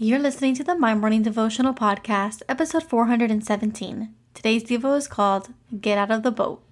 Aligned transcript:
You're 0.00 0.20
listening 0.20 0.54
to 0.54 0.62
the 0.62 0.78
My 0.78 0.94
Morning 0.94 1.24
Devotional 1.24 1.74
Podcast, 1.74 2.42
episode 2.48 2.84
417. 2.84 4.14
Today's 4.32 4.62
Devo 4.62 4.96
is 4.96 5.08
called 5.08 5.48
Get 5.80 5.98
Out 5.98 6.12
of 6.12 6.22
the 6.22 6.30
Boat. 6.30 6.62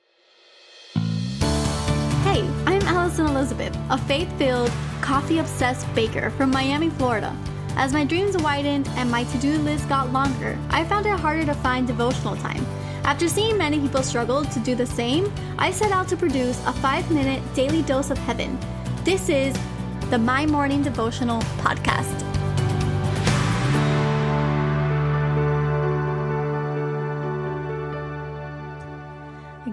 Hey, 2.23 2.49
I'm 2.67 2.83
Alison 2.83 3.26
Elizabeth, 3.26 3.76
a 3.91 3.99
faith 3.99 4.33
filled, 4.39 4.70
coffee 5.00 5.41
obsessed 5.41 5.92
baker 5.92 6.31
from 6.31 6.52
Miami, 6.52 6.89
Florida. 6.89 7.36
As 7.70 7.92
my 7.92 8.04
dreams 8.04 8.36
widened 8.36 8.86
and 8.91 9.11
my 9.11 9.25
to 9.25 9.39
do 9.39 9.59
list 9.59 9.89
got 9.89 10.13
longer, 10.13 10.57
I 10.71 10.85
found 10.85 11.07
it 11.07 11.19
harder 11.19 11.45
to 11.47 11.55
find 11.55 11.85
devotional 11.85 12.37
time. 12.37 12.65
After 13.03 13.27
seeing 13.27 13.59
many 13.59 13.81
people 13.81 14.05
struggle 14.05 14.45
to 14.45 14.61
do 14.61 14.77
the 14.77 14.87
same, 14.87 15.35
I 15.59 15.73
set 15.73 15.91
out 15.91 16.07
to 16.11 16.17
produce 16.17 16.65
a 16.65 16.73
five 16.75 17.11
minute 17.11 17.43
daily 17.57 17.83
dose 17.83 18.11
of 18.13 18.19
heaven. 18.19 18.57
This 19.03 19.29
is 19.29 19.59
the 20.11 20.19
My 20.19 20.47
Morning 20.47 20.81
Devotional 20.81 21.41
Podcast. 21.59 22.26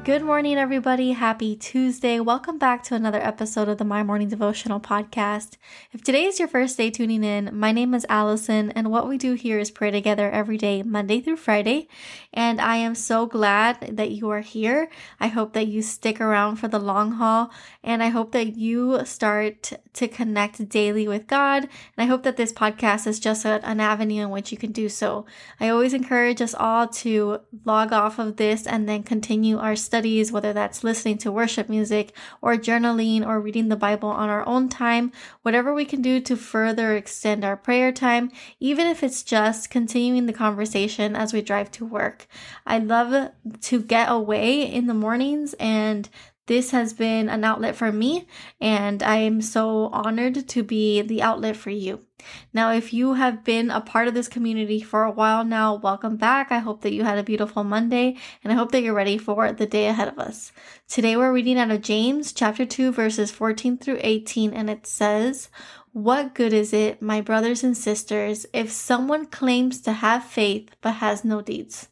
Good 0.03 0.23
morning, 0.23 0.57
everybody. 0.57 1.13
Happy 1.13 1.55
Tuesday. 1.55 2.20
Welcome 2.20 2.57
back 2.57 2.84
to 2.84 2.95
another 2.95 3.21
episode 3.21 3.70
of 3.70 3.77
the 3.77 3.85
My 3.85 4.03
Morning 4.03 4.27
Devotional 4.27 4.81
Podcast. 4.81 5.55
If 5.94 6.03
today 6.03 6.25
is 6.25 6.39
your 6.39 6.49
first 6.49 6.75
day 6.75 6.89
tuning 6.89 7.23
in, 7.23 7.57
my 7.57 7.71
name 7.71 7.94
is 7.94 8.05
Alison, 8.09 8.71
and 8.71 8.91
what 8.91 9.08
we 9.08 9.17
do 9.17 9.35
here 9.35 9.59
is 9.59 9.71
pray 9.71 9.91
together 9.91 10.30
every 10.30 10.58
day, 10.58 10.84
Monday 10.84 11.21
through 11.21 11.38
Friday. 11.38 11.88
And 12.34 12.59
I 12.59 12.75
am 12.75 12.95
so 12.95 13.25
glad 13.25 13.95
that 13.95 14.11
you 14.11 14.30
are 14.30 14.41
here. 14.41 14.89
I 15.21 15.27
hope 15.27 15.53
that 15.53 15.67
you 15.67 15.81
stick 15.81 16.20
around 16.20 16.58
for 16.58 16.67
the 16.67 16.80
long 16.80 17.13
haul, 17.13 17.49
and 17.81 18.03
I 18.03 18.09
hope 18.09 18.33
that 18.33 18.58
you 18.58 19.05
start 19.05 19.72
to 19.94 20.08
connect 20.09 20.67
daily 20.67 21.08
with 21.08 21.27
God. 21.27 21.63
And 21.63 21.70
I 21.99 22.05
hope 22.05 22.23
that 22.23 22.35
this 22.35 22.52
podcast 22.52 23.08
is 23.08 23.22
just 23.22 23.45
a, 23.45 23.66
an 23.66 23.80
avenue 23.80 24.23
in 24.23 24.31
which 24.31 24.52
you 24.52 24.58
can 24.58 24.73
do 24.73 24.89
so. 24.89 25.25
I 25.61 25.70
always 25.70 25.94
encourage 25.94 26.41
us 26.41 26.53
all 26.53 26.89
to 26.89 27.39
log 27.64 27.94
off 27.94 28.20
of 28.20 28.36
this 28.36 28.67
and 28.67 28.89
then 28.89 29.03
continue 29.03 29.59
our 29.59 29.77
studies, 29.94 30.31
whether 30.31 30.53
that's 30.53 30.83
listening 30.83 31.19
to 31.19 31.31
worship 31.31 31.69
music 31.69 32.13
or 32.41 32.55
journaling 32.55 33.23
or 33.23 33.39
reading 33.39 33.69
the 33.69 33.75
Bible 33.75 34.09
on 34.09 34.27
our 34.27 34.44
own 34.47 34.67
time, 34.67 35.11
whatever 35.44 35.72
we 35.72 35.86
can 35.86 36.02
do 36.02 36.19
to 36.19 36.36
further 36.36 36.95
extend 36.95 37.45
our 37.45 37.55
prayer 37.55 37.91
time, 37.91 38.31
even 38.59 38.88
if 38.88 39.03
it's 39.03 39.21
just 39.21 39.69
continuing 39.69 40.25
the 40.25 40.33
conversation 40.33 41.16
as 41.16 41.31
we 41.31 41.44
drive 41.44 41.69
to 41.69 41.86
work. 41.86 42.25
I 42.66 42.80
love 42.80 43.33
to 43.61 43.81
get 43.83 44.11
away 44.11 44.64
in 44.64 44.88
the 44.88 44.95
mornings 44.95 45.53
and 45.59 46.09
this 46.47 46.71
has 46.71 46.91
been 46.94 47.30
an 47.30 47.45
outlet 47.45 47.75
for 47.75 47.91
me, 47.91 48.27
and 48.59 49.02
I 49.02 49.17
am 49.17 49.41
so 49.41 49.88
honored 49.94 50.49
to 50.49 50.61
be 50.61 51.02
the 51.02 51.21
outlet 51.21 51.55
for 51.55 51.69
you. 51.69 52.02
Now, 52.53 52.71
if 52.71 52.93
you 52.93 53.13
have 53.13 53.43
been 53.43 53.71
a 53.71 53.81
part 53.81 54.07
of 54.07 54.13
this 54.13 54.27
community 54.27 54.81
for 54.81 55.03
a 55.03 55.11
while 55.11 55.43
now, 55.43 55.75
welcome 55.75 56.17
back. 56.17 56.52
I 56.52 56.59
hope 56.59 56.81
that 56.81 56.93
you 56.93 57.03
had 57.03 57.17
a 57.17 57.23
beautiful 57.23 57.63
Monday, 57.63 58.17
and 58.43 58.52
I 58.52 58.55
hope 58.55 58.71
that 58.71 58.83
you're 58.83 58.93
ready 58.93 59.17
for 59.17 59.52
the 59.52 59.65
day 59.65 59.88
ahead 59.88 60.07
of 60.07 60.19
us. 60.19 60.52
Today, 60.88 61.15
we're 61.17 61.33
reading 61.33 61.57
out 61.57 61.71
of 61.71 61.81
James 61.81 62.33
chapter 62.33 62.65
2, 62.65 62.91
verses 62.91 63.31
14 63.31 63.77
through 63.77 63.99
18, 64.02 64.53
and 64.53 64.69
it 64.69 64.85
says, 64.88 65.49
What 65.91 66.35
good 66.35 66.53
is 66.53 66.73
it, 66.73 67.02
my 67.02 67.21
brothers 67.21 67.63
and 67.63 67.77
sisters, 67.77 68.45
if 68.53 68.71
someone 68.71 69.25
claims 69.25 69.81
to 69.81 69.93
have 69.93 70.23
faith 70.23 70.69
but 70.81 70.95
has 70.95 71.23
no 71.23 71.41
deeds? 71.41 71.89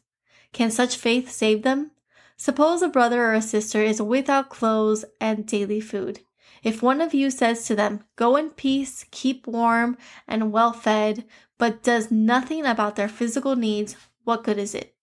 Can 0.52 0.70
such 0.70 0.96
faith 0.96 1.30
save 1.30 1.62
them? 1.62 1.92
Suppose 2.36 2.82
a 2.82 2.88
brother 2.88 3.24
or 3.24 3.34
a 3.34 3.42
sister 3.42 3.82
is 3.82 4.02
without 4.02 4.50
clothes 4.50 5.04
and 5.20 5.46
daily 5.46 5.80
food. 5.80 6.20
If 6.62 6.82
one 6.82 7.00
of 7.00 7.12
you 7.12 7.30
says 7.30 7.66
to 7.66 7.74
them, 7.74 8.04
Go 8.16 8.36
in 8.36 8.50
peace, 8.50 9.04
keep 9.10 9.46
warm 9.46 9.96
and 10.28 10.52
well 10.52 10.72
fed, 10.72 11.24
but 11.58 11.82
does 11.82 12.10
nothing 12.10 12.64
about 12.64 12.96
their 12.96 13.08
physical 13.08 13.56
needs, 13.56 13.96
what 14.24 14.44
good 14.44 14.58
is 14.58 14.74
it? 14.74 14.94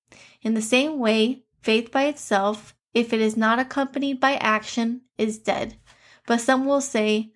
In 0.41 0.53
the 0.53 0.61
same 0.61 0.99
way, 0.99 1.43
faith 1.61 1.91
by 1.91 2.05
itself, 2.05 2.75
if 2.93 3.13
it 3.13 3.21
is 3.21 3.35
not 3.35 3.59
accompanied 3.59 4.19
by 4.19 4.35
action, 4.35 5.01
is 5.17 5.37
dead. 5.37 5.77
But 6.25 6.41
some 6.41 6.65
will 6.65 6.81
say, 6.81 7.33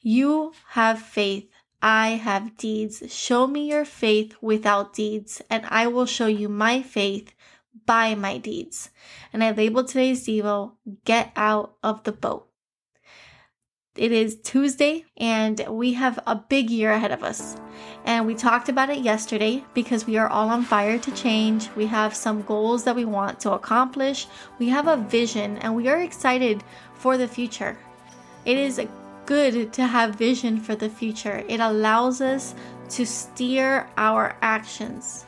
You 0.00 0.52
have 0.70 1.00
faith, 1.00 1.48
I 1.80 2.10
have 2.10 2.56
deeds. 2.56 3.02
Show 3.08 3.46
me 3.46 3.70
your 3.70 3.84
faith 3.84 4.36
without 4.40 4.92
deeds, 4.92 5.42
and 5.48 5.64
I 5.66 5.86
will 5.86 6.06
show 6.06 6.26
you 6.26 6.48
my 6.48 6.82
faith 6.82 7.32
by 7.86 8.14
my 8.14 8.38
deeds. 8.38 8.90
And 9.32 9.42
I 9.42 9.50
labeled 9.50 9.88
today's 9.88 10.26
Devo, 10.26 10.72
Get 11.04 11.32
Out 11.34 11.76
of 11.82 12.04
the 12.04 12.12
Boat. 12.12 12.51
It 13.94 14.10
is 14.10 14.36
Tuesday, 14.36 15.04
and 15.18 15.66
we 15.68 15.92
have 15.92 16.18
a 16.26 16.34
big 16.34 16.70
year 16.70 16.92
ahead 16.92 17.12
of 17.12 17.22
us. 17.22 17.58
And 18.06 18.26
we 18.26 18.34
talked 18.34 18.70
about 18.70 18.88
it 18.88 19.00
yesterday 19.00 19.62
because 19.74 20.06
we 20.06 20.16
are 20.16 20.28
all 20.28 20.48
on 20.48 20.62
fire 20.62 20.98
to 20.98 21.10
change. 21.10 21.68
We 21.76 21.84
have 21.86 22.14
some 22.14 22.40
goals 22.40 22.84
that 22.84 22.96
we 22.96 23.04
want 23.04 23.38
to 23.40 23.52
accomplish. 23.52 24.28
We 24.58 24.70
have 24.70 24.88
a 24.88 24.96
vision, 24.96 25.58
and 25.58 25.76
we 25.76 25.88
are 25.88 25.98
excited 25.98 26.64
for 26.94 27.18
the 27.18 27.28
future. 27.28 27.76
It 28.46 28.56
is 28.56 28.80
good 29.26 29.74
to 29.74 29.86
have 29.86 30.14
vision 30.14 30.58
for 30.58 30.74
the 30.74 30.88
future, 30.88 31.44
it 31.46 31.60
allows 31.60 32.22
us 32.22 32.54
to 32.90 33.04
steer 33.06 33.88
our 33.96 34.36
actions. 34.40 35.26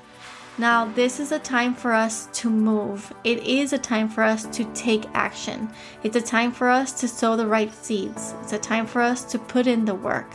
Now, 0.56 0.84
this 0.84 1.18
is 1.18 1.32
a 1.32 1.40
time 1.40 1.74
for 1.74 1.92
us 1.92 2.28
to 2.34 2.48
move. 2.48 3.12
It 3.24 3.40
is 3.40 3.72
a 3.72 3.78
time 3.78 4.08
for 4.08 4.22
us 4.22 4.44
to 4.56 4.64
take 4.72 5.04
action. 5.12 5.68
It's 6.04 6.14
a 6.14 6.20
time 6.20 6.52
for 6.52 6.68
us 6.68 6.92
to 7.00 7.08
sow 7.08 7.36
the 7.36 7.46
right 7.46 7.74
seeds. 7.74 8.34
It's 8.42 8.52
a 8.52 8.58
time 8.58 8.86
for 8.86 9.02
us 9.02 9.24
to 9.32 9.38
put 9.38 9.66
in 9.66 9.84
the 9.84 9.96
work. 9.96 10.30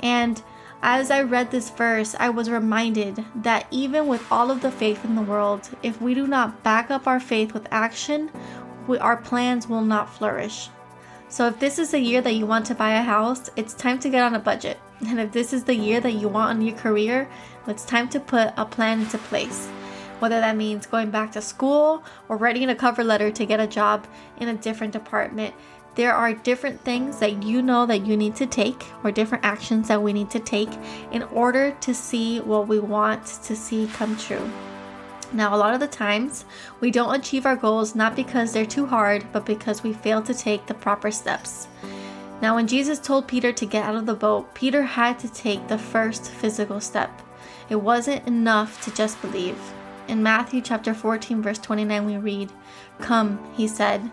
And 0.00 0.42
as 0.82 1.10
I 1.10 1.22
read 1.22 1.50
this 1.50 1.70
verse, 1.70 2.14
I 2.20 2.28
was 2.28 2.50
reminded 2.50 3.24
that 3.36 3.66
even 3.70 4.06
with 4.06 4.30
all 4.30 4.50
of 4.50 4.60
the 4.60 4.70
faith 4.70 5.02
in 5.06 5.14
the 5.14 5.22
world, 5.22 5.70
if 5.82 6.02
we 6.02 6.12
do 6.12 6.26
not 6.26 6.62
back 6.62 6.90
up 6.90 7.06
our 7.06 7.18
faith 7.18 7.54
with 7.54 7.66
action, 7.70 8.30
we, 8.86 8.98
our 8.98 9.16
plans 9.16 9.68
will 9.68 9.80
not 9.80 10.14
flourish. 10.14 10.68
So, 11.28 11.48
if 11.48 11.58
this 11.58 11.78
is 11.78 11.90
the 11.90 11.98
year 11.98 12.20
that 12.20 12.34
you 12.34 12.46
want 12.46 12.66
to 12.66 12.74
buy 12.74 12.92
a 12.92 13.02
house, 13.02 13.50
it's 13.56 13.74
time 13.74 13.98
to 14.00 14.08
get 14.08 14.22
on 14.22 14.34
a 14.34 14.40
budget. 14.40 14.78
And 15.08 15.20
if 15.20 15.32
this 15.32 15.52
is 15.52 15.64
the 15.64 15.74
year 15.74 16.00
that 16.00 16.12
you 16.12 16.28
want 16.28 16.58
in 16.58 16.66
your 16.66 16.76
career, 16.76 17.28
it's 17.66 17.84
time 17.84 18.08
to 18.10 18.20
put 18.20 18.54
a 18.56 18.64
plan 18.64 19.00
into 19.00 19.18
place. 19.18 19.68
Whether 20.20 20.40
that 20.40 20.56
means 20.56 20.86
going 20.86 21.10
back 21.10 21.32
to 21.32 21.42
school 21.42 22.02
or 22.28 22.38
writing 22.38 22.70
a 22.70 22.74
cover 22.74 23.04
letter 23.04 23.30
to 23.30 23.44
get 23.44 23.60
a 23.60 23.66
job 23.66 24.06
in 24.38 24.48
a 24.48 24.54
different 24.54 24.94
department, 24.94 25.54
there 25.96 26.14
are 26.14 26.32
different 26.32 26.80
things 26.80 27.18
that 27.18 27.42
you 27.42 27.60
know 27.60 27.84
that 27.86 28.06
you 28.06 28.16
need 28.16 28.36
to 28.36 28.46
take 28.46 28.86
or 29.02 29.10
different 29.10 29.44
actions 29.44 29.88
that 29.88 30.02
we 30.02 30.12
need 30.12 30.30
to 30.30 30.40
take 30.40 30.70
in 31.10 31.22
order 31.24 31.72
to 31.80 31.94
see 31.94 32.40
what 32.40 32.68
we 32.68 32.78
want 32.78 33.26
to 33.26 33.56
see 33.56 33.86
come 33.92 34.16
true. 34.16 34.50
Now, 35.32 35.54
a 35.54 35.56
lot 35.56 35.74
of 35.74 35.80
the 35.80 35.88
times, 35.88 36.44
we 36.80 36.90
don't 36.90 37.14
achieve 37.14 37.46
our 37.46 37.56
goals 37.56 37.94
not 37.94 38.14
because 38.14 38.52
they're 38.52 38.66
too 38.66 38.86
hard, 38.86 39.26
but 39.32 39.44
because 39.44 39.82
we 39.82 39.92
fail 39.92 40.22
to 40.22 40.34
take 40.34 40.66
the 40.66 40.74
proper 40.74 41.10
steps. 41.10 41.68
Now, 42.40 42.54
when 42.54 42.66
Jesus 42.66 42.98
told 42.98 43.26
Peter 43.26 43.52
to 43.52 43.66
get 43.66 43.84
out 43.84 43.96
of 43.96 44.06
the 44.06 44.14
boat, 44.14 44.54
Peter 44.54 44.82
had 44.82 45.18
to 45.20 45.32
take 45.32 45.66
the 45.66 45.78
first 45.78 46.30
physical 46.30 46.80
step. 46.80 47.22
It 47.68 47.76
wasn't 47.76 48.26
enough 48.26 48.82
to 48.84 48.94
just 48.94 49.20
believe. 49.20 49.58
In 50.08 50.22
Matthew 50.22 50.60
chapter 50.60 50.94
14 50.94 51.42
verse 51.42 51.58
29 51.58 52.06
we 52.06 52.16
read, 52.16 52.52
"Come," 53.00 53.40
he 53.54 53.66
said. 53.66 54.10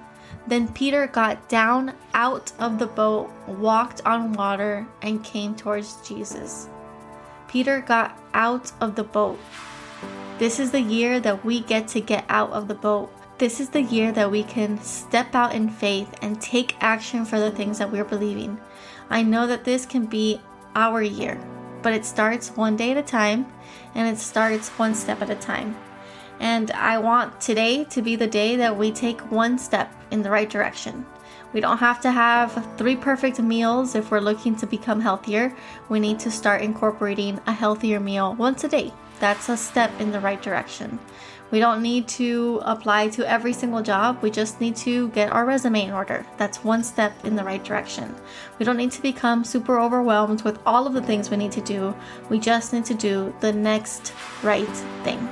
Then 0.48 0.68
Peter 0.70 1.06
got 1.08 1.48
down 1.48 1.94
out 2.14 2.52
of 2.60 2.80
the 2.80 2.88
boat, 2.88 3.32
walked 3.48 4.02
on 4.06 4.34
water, 4.34 4.88
and 5.02 5.24
came 5.24 5.54
towards 5.56 5.96
Jesus. 6.08 6.68
Peter 7.48 7.82
got 7.82 8.18
out 8.34 8.72
of 8.82 8.96
the 8.96 9.04
boat. 9.04 9.40
This 10.40 10.60
is 10.60 10.72
the 10.72 10.82
year 10.82 11.20
that 11.20 11.46
we 11.46 11.62
get 11.62 11.88
to 11.90 12.02
get 12.02 12.26
out 12.30 12.52
of 12.52 12.68
the 12.68 12.76
boat. 12.76 13.12
This 13.38 13.60
is 13.60 13.70
the 13.70 13.84
year 13.84 14.12
that 14.12 14.32
we 14.32 14.44
can 14.44 14.82
step 14.82 15.34
out 15.36 15.56
in 15.56 15.70
faith 15.70 16.14
and 16.22 16.42
take 16.42 16.76
action 16.82 17.26
for 17.26 17.40
the 17.40 17.52
things 17.52 17.78
that 17.78 17.92
we're 17.92 18.04
believing. 18.04 18.60
I 19.10 19.24
know 19.24 19.48
that 19.48 19.64
this 19.64 19.86
can 19.86 20.06
be 20.06 20.42
our 20.76 21.02
year 21.02 21.40
but 21.84 21.94
it 21.94 22.06
starts 22.06 22.56
one 22.56 22.76
day 22.76 22.92
at 22.92 22.98
a 22.98 23.04
time 23.04 23.46
and 23.94 24.08
it 24.08 24.20
starts 24.20 24.70
one 24.70 24.96
step 24.96 25.22
at 25.22 25.30
a 25.30 25.36
time. 25.36 25.76
And 26.40 26.72
I 26.72 26.98
want 26.98 27.40
today 27.40 27.84
to 27.86 28.02
be 28.02 28.16
the 28.16 28.28
day 28.28 28.56
that 28.56 28.76
we 28.76 28.92
take 28.92 29.32
one 29.32 29.60
step 29.60 29.94
in 30.10 30.24
the 30.24 30.32
right 30.32 30.50
direction. 30.50 31.06
We 31.54 31.62
don't 31.62 31.78
have 31.78 32.02
to 32.02 32.12
have 32.12 32.68
three 32.78 32.96
perfect 32.96 33.40
meals 33.40 33.94
if 33.94 34.10
we're 34.10 34.20
looking 34.20 34.56
to 34.58 34.66
become 34.66 35.00
healthier. 35.00 35.56
We 35.88 36.00
need 36.00 36.20
to 36.20 36.32
start 36.32 36.62
incorporating 36.62 37.40
a 37.46 37.54
healthier 37.54 38.00
meal 38.00 38.34
once 38.36 38.64
a 38.64 38.68
day. 38.68 38.92
That's 39.20 39.50
a 39.50 39.56
step 39.56 39.92
in 40.02 40.12
the 40.12 40.20
right 40.20 40.42
direction. 40.42 41.00
We 41.52 41.60
don't 41.60 41.84
need 41.84 42.08
to 42.08 42.62
apply 42.64 43.10
to 43.10 43.30
every 43.30 43.54
single 43.54 43.84
job. 43.84 44.24
We 44.24 44.32
just 44.32 44.60
need 44.60 44.76
to 44.78 45.10
get 45.10 45.32
our 45.32 45.46
resume 45.46 45.86
in 45.86 45.92
order. 45.92 46.26
That's 46.38 46.64
one 46.64 46.84
step 46.84 47.14
in 47.24 47.36
the 47.36 47.44
right 47.44 47.64
direction. 47.64 48.16
We 48.58 48.66
don't 48.66 48.78
need 48.78 48.92
to 48.94 49.02
become 49.04 49.44
super 49.44 49.80
overwhelmed 49.80 50.42
with 50.42 50.58
all 50.66 50.88
of 50.88 50.94
the 50.94 51.02
things 51.04 51.30
we 51.30 51.38
need 51.38 51.52
to 51.52 51.62
do. 51.62 51.96
We 52.28 52.40
just 52.40 52.74
need 52.74 52.86
to 52.86 52.96
do 52.96 53.36
the 53.40 53.54
next 53.54 54.14
right 54.42 54.66
thing, 55.04 55.30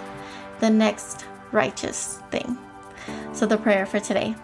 the 0.60 0.70
next 0.70 1.26
righteous 1.52 2.20
thing. 2.30 2.56
So, 3.34 3.48
the 3.48 3.58
prayer 3.58 3.88
for 3.88 4.00
today 4.00 4.36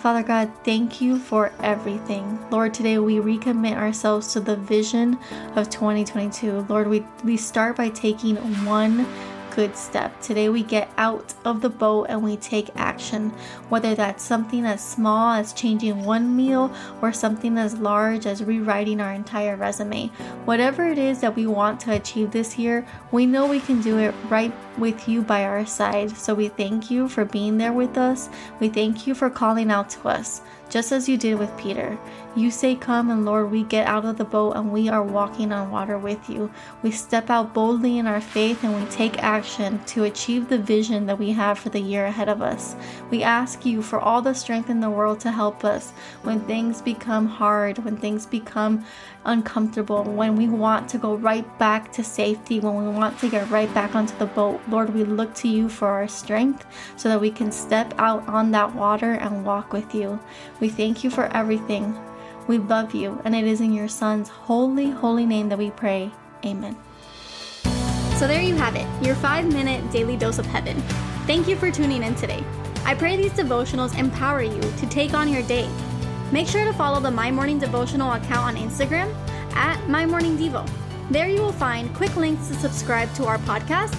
Father 0.00 0.22
God, 0.22 0.50
thank 0.64 1.02
you 1.02 1.18
for 1.18 1.52
everything. 1.60 2.38
Lord, 2.50 2.72
today 2.72 2.98
we 2.98 3.16
recommit 3.16 3.76
ourselves 3.76 4.32
to 4.32 4.40
the 4.40 4.56
vision 4.56 5.18
of 5.56 5.68
2022. 5.68 6.64
Lord, 6.70 6.88
we, 6.88 7.04
we 7.22 7.36
start 7.36 7.76
by 7.76 7.90
taking 7.90 8.36
one 8.64 9.06
good 9.54 9.76
step. 9.76 10.18
Today 10.22 10.48
we 10.48 10.62
get 10.62 10.88
out 10.96 11.34
of 11.44 11.60
the 11.60 11.68
boat 11.68 12.06
and 12.08 12.22
we 12.22 12.38
take 12.38 12.70
action, 12.76 13.28
whether 13.68 13.94
that's 13.94 14.24
something 14.24 14.64
as 14.64 14.82
small 14.82 15.34
as 15.34 15.52
changing 15.52 16.04
one 16.04 16.34
meal 16.34 16.72
or 17.02 17.12
something 17.12 17.58
as 17.58 17.76
large 17.76 18.24
as 18.24 18.42
rewriting 18.42 19.02
our 19.02 19.12
entire 19.12 19.56
resume. 19.56 20.06
Whatever 20.46 20.86
it 20.86 20.96
is 20.96 21.20
that 21.20 21.36
we 21.36 21.46
want 21.46 21.78
to 21.80 21.92
achieve 21.92 22.30
this 22.30 22.56
year, 22.58 22.86
we 23.12 23.26
know 23.26 23.46
we 23.46 23.60
can 23.60 23.82
do 23.82 23.98
it 23.98 24.14
right 24.30 24.54
with 24.80 25.08
you 25.08 25.22
by 25.22 25.44
our 25.44 25.64
side. 25.66 26.16
So 26.16 26.34
we 26.34 26.48
thank 26.48 26.90
you 26.90 27.08
for 27.08 27.24
being 27.24 27.58
there 27.58 27.72
with 27.72 27.96
us. 27.96 28.28
We 28.58 28.68
thank 28.68 29.06
you 29.06 29.14
for 29.14 29.30
calling 29.30 29.70
out 29.70 29.90
to 29.90 30.08
us 30.08 30.40
just 30.70 30.92
as 30.92 31.08
you 31.08 31.18
did 31.18 31.38
with 31.38 31.56
Peter. 31.58 31.98
You 32.36 32.52
say, 32.52 32.76
Come, 32.76 33.10
and 33.10 33.24
Lord, 33.24 33.50
we 33.50 33.64
get 33.64 33.88
out 33.88 34.04
of 34.04 34.16
the 34.16 34.24
boat 34.24 34.52
and 34.52 34.70
we 34.70 34.88
are 34.88 35.02
walking 35.02 35.50
on 35.50 35.72
water 35.72 35.98
with 35.98 36.30
you. 36.30 36.50
We 36.82 36.92
step 36.92 37.28
out 37.28 37.52
boldly 37.52 37.98
in 37.98 38.06
our 38.06 38.20
faith 38.20 38.62
and 38.62 38.80
we 38.80 38.88
take 38.88 39.20
action 39.20 39.80
to 39.86 40.04
achieve 40.04 40.48
the 40.48 40.58
vision 40.58 41.06
that 41.06 41.18
we 41.18 41.32
have 41.32 41.58
for 41.58 41.70
the 41.70 41.80
year 41.80 42.06
ahead 42.06 42.28
of 42.28 42.40
us. 42.40 42.76
We 43.10 43.24
ask 43.24 43.66
you 43.66 43.82
for 43.82 43.98
all 43.98 44.22
the 44.22 44.32
strength 44.32 44.70
in 44.70 44.80
the 44.80 44.90
world 44.90 45.18
to 45.20 45.32
help 45.32 45.64
us 45.64 45.90
when 46.22 46.40
things 46.42 46.80
become 46.80 47.26
hard, 47.26 47.78
when 47.84 47.96
things 47.96 48.24
become 48.24 48.84
uncomfortable, 49.24 50.04
when 50.04 50.36
we 50.36 50.48
want 50.48 50.88
to 50.90 50.98
go 50.98 51.16
right 51.16 51.46
back 51.58 51.92
to 51.92 52.04
safety, 52.04 52.60
when 52.60 52.76
we 52.76 52.88
want 52.88 53.18
to 53.18 53.28
get 53.28 53.50
right 53.50 53.72
back 53.74 53.96
onto 53.96 54.16
the 54.18 54.26
boat. 54.26 54.60
Lord, 54.70 54.94
we 54.94 55.04
look 55.04 55.34
to 55.36 55.48
you 55.48 55.68
for 55.68 55.88
our 55.88 56.08
strength 56.08 56.64
so 56.96 57.08
that 57.08 57.20
we 57.20 57.30
can 57.30 57.52
step 57.52 57.94
out 57.98 58.26
on 58.28 58.50
that 58.52 58.74
water 58.74 59.12
and 59.12 59.44
walk 59.44 59.72
with 59.72 59.94
you. 59.94 60.20
We 60.60 60.68
thank 60.68 61.04
you 61.04 61.10
for 61.10 61.26
everything. 61.36 61.98
We 62.46 62.58
love 62.58 62.94
you, 62.94 63.20
and 63.24 63.34
it 63.34 63.44
is 63.44 63.60
in 63.60 63.72
your 63.72 63.88
Son's 63.88 64.28
holy, 64.28 64.90
holy 64.90 65.26
name 65.26 65.48
that 65.48 65.58
we 65.58 65.70
pray. 65.70 66.10
Amen. 66.44 66.76
So 68.16 68.26
there 68.26 68.42
you 68.42 68.54
have 68.54 68.76
it, 68.76 68.86
your 69.04 69.14
five 69.16 69.46
minute 69.46 69.90
daily 69.92 70.16
dose 70.16 70.38
of 70.38 70.46
heaven. 70.46 70.80
Thank 71.26 71.48
you 71.48 71.56
for 71.56 71.70
tuning 71.70 72.02
in 72.02 72.14
today. 72.14 72.44
I 72.84 72.94
pray 72.94 73.16
these 73.16 73.32
devotionals 73.32 73.98
empower 73.98 74.42
you 74.42 74.60
to 74.60 74.86
take 74.88 75.14
on 75.14 75.28
your 75.28 75.42
day 75.42 75.68
Make 76.32 76.46
sure 76.46 76.64
to 76.64 76.72
follow 76.72 77.00
the 77.00 77.10
My 77.10 77.32
Morning 77.32 77.58
Devotional 77.58 78.12
account 78.12 78.56
on 78.56 78.56
Instagram 78.56 79.12
at 79.56 79.88
My 79.88 80.06
Morning 80.06 80.38
Devo. 80.38 80.68
There 81.10 81.28
you 81.28 81.40
will 81.40 81.52
find 81.52 81.92
quick 81.92 82.14
links 82.14 82.46
to 82.46 82.54
subscribe 82.54 83.12
to 83.14 83.24
our 83.24 83.38
podcast 83.38 83.98